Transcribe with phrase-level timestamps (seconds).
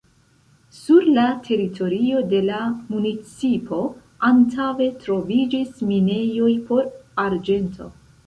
[0.75, 2.61] Sur la teritorio de la
[2.93, 3.81] municipo
[4.31, 6.89] antaŭe troviĝis minejoj por
[7.27, 7.91] arĝento.